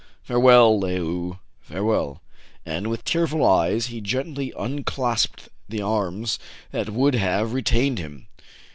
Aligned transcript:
Farewell, 0.23 0.79
Le 0.79 0.93
ou! 0.95 1.39
farewell!" 1.61 2.23
And 2.65 2.87
with 2.89 3.03
tearful 3.05 3.45
eyes 3.45 3.85
he 3.85 4.01
gently 4.01 4.51
unclasped 4.57 5.47
the 5.69 5.83
arms 5.83 6.39
that 6.71 6.89
would 6.89 7.13
have 7.13 7.53
retained 7.53 7.99
him. 7.99 8.25